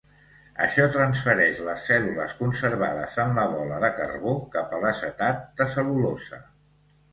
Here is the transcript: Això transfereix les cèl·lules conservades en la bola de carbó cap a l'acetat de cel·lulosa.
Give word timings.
Això 0.67 0.85
transfereix 0.93 1.59
les 1.67 1.83
cèl·lules 1.89 2.33
conservades 2.39 3.19
en 3.25 3.37
la 3.41 3.45
bola 3.53 3.79
de 3.85 3.93
carbó 4.01 4.35
cap 4.59 4.75
a 4.79 4.83
l'acetat 4.87 5.47
de 5.63 5.71
cel·lulosa. 5.77 6.45